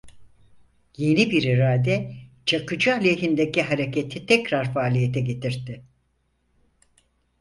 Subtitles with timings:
[0.97, 2.13] Yeni bir irade,
[2.45, 5.83] Çakıcı aleyhindeki hareketi tekrar faaliyete getirtti.